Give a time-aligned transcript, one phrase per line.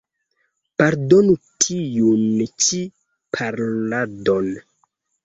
[0.81, 2.23] Pardonu tiun
[2.69, 2.79] ĉi
[3.39, 4.49] paroladon.